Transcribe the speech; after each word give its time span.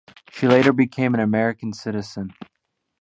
She 0.31 0.47
later 0.47 0.73
became 0.73 1.13
an 1.13 1.19
American 1.19 1.73
citizen. 1.73 2.33